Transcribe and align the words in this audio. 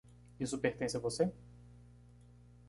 Isso 0.39 0.57
pertence 0.57 0.97
a 0.97 0.99
você? 0.99 1.31